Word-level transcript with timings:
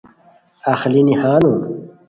اخلینی 0.73 1.13
ہانو 1.21 1.53